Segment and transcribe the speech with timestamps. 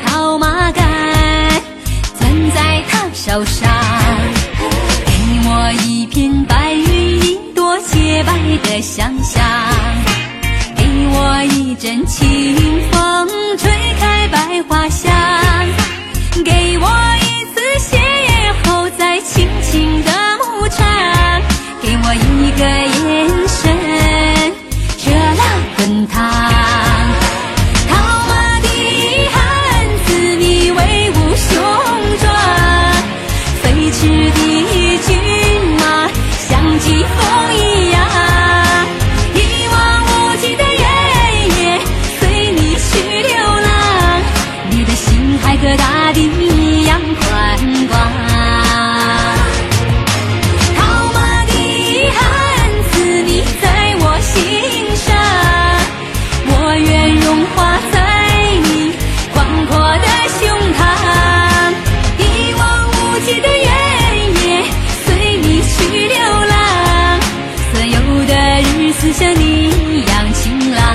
[0.00, 0.84] 套马杆
[2.18, 3.70] 攥在他手上，
[5.06, 5.12] 给
[5.48, 8.32] 我一片白云，一朵洁白
[8.62, 9.42] 的想象，
[10.76, 12.56] 给我一阵清
[12.90, 15.10] 风吹开百花香，
[16.44, 16.86] 给我
[17.22, 17.98] 一次邂
[18.64, 20.84] 逅在青青的牧场，
[21.80, 22.95] 给我一个。
[69.18, 70.94] 像你一样晴朗。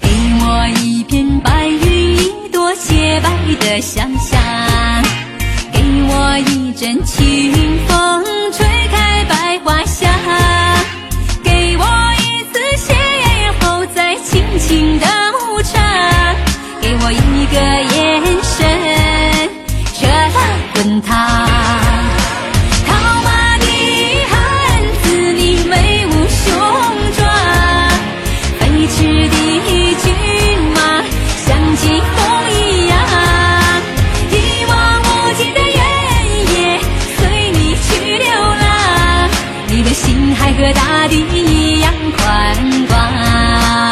[0.00, 0.08] 给
[0.42, 1.49] 我一片白
[3.60, 4.40] 的想象
[5.72, 7.52] 给我一阵清
[7.86, 8.69] 风吹。
[40.40, 43.89] 还和大地一样宽广。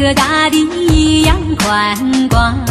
[0.00, 2.69] 和大地一样宽广。